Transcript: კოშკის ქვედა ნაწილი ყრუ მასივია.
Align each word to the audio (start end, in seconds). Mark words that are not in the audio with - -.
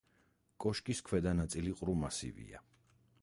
კოშკის 0.63 1.01
ქვედა 1.09 1.35
ნაწილი 1.41 1.75
ყრუ 1.81 1.97
მასივია. 2.05 2.63